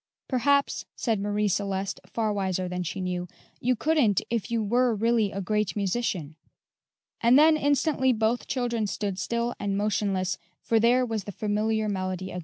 [0.27, 3.27] "Perhaps," said Marie Celeste, far wiser than she knew,
[3.59, 6.33] "you couldn't if you were really a great musician."
[7.21, 12.31] And then instantly both children stood still and motionless, for there was the familiar melody
[12.31, 12.39] again.